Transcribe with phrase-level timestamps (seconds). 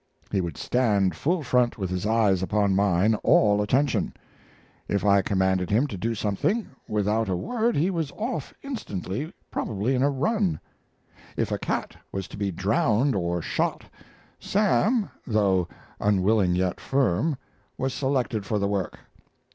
[0.31, 4.15] He would stand full front with his eyes upon mine all attention.
[4.87, 9.93] If I commanded him to do something, without a word he was off instantly, probably
[9.93, 10.59] in a run.
[11.37, 13.85] If a cat was to be drowned or shot
[14.39, 15.67] Sam (though
[15.99, 17.37] unwilling yet firm)
[17.77, 19.01] was selected for the work.